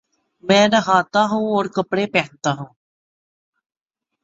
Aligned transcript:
میں 0.43 0.67
نہاتاہوں 0.67 1.45
اور 1.55 1.65
کپڑے 1.65 2.05
پہنتا 2.07 2.51
ہوں 2.51 2.69